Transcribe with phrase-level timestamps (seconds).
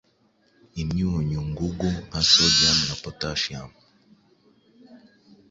[0.81, 3.71] imyunyungugu nka sodium na potassium,